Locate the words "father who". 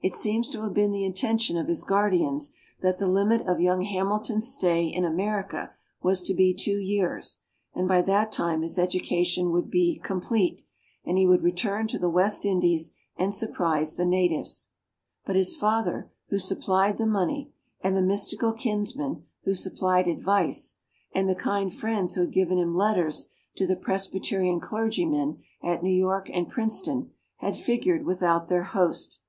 15.54-16.40